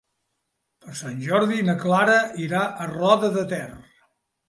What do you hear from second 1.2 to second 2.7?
Jordi na Clara irà